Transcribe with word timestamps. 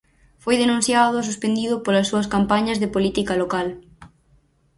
Foi 0.43 0.55
denunciado 0.63 1.15
e 1.17 1.27
suspendido 1.29 1.75
polas 1.85 2.09
súas 2.11 2.27
campañas 2.33 2.77
de 2.79 2.91
política 2.95 3.33
local. 3.41 3.67